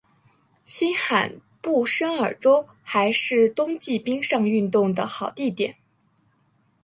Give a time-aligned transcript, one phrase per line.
[0.65, 1.31] 新罕
[1.61, 5.75] 布什尔州还是冬季冰上运动的好地点。